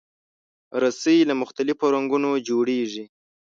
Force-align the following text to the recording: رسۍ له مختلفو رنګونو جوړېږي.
رسۍ 0.81 1.17
له 1.29 1.33
مختلفو 1.41 1.85
رنګونو 1.95 2.29
جوړېږي. 2.47 3.05